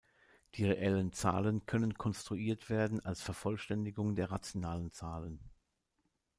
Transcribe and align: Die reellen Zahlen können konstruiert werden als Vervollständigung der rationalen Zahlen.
Die 0.55 0.65
reellen 0.65 1.13
Zahlen 1.13 1.67
können 1.67 1.93
konstruiert 1.95 2.71
werden 2.71 3.05
als 3.05 3.21
Vervollständigung 3.21 4.15
der 4.15 4.31
rationalen 4.31 4.89
Zahlen. 4.91 5.39